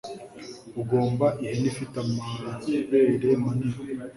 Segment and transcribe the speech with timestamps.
[0.81, 3.79] Ugomba ihene ifite amabere manini